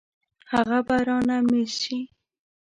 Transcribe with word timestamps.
هغه 0.53 0.77
به 0.87 0.97
رانه 1.07 1.37
مېس 1.49 1.71
شي. 1.81 1.99